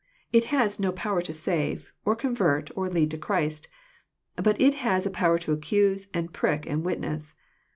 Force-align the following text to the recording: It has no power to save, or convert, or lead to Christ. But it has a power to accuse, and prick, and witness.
It 0.33 0.45
has 0.45 0.79
no 0.79 0.91
power 0.91 1.21
to 1.21 1.31
save, 1.31 1.93
or 2.05 2.15
convert, 2.15 2.71
or 2.75 2.89
lead 2.89 3.11
to 3.11 3.19
Christ. 3.19 3.67
But 4.35 4.59
it 4.59 4.73
has 4.81 5.05
a 5.05 5.11
power 5.11 5.37
to 5.37 5.53
accuse, 5.53 6.07
and 6.11 6.33
prick, 6.33 6.65
and 6.65 6.83
witness. 6.83 7.35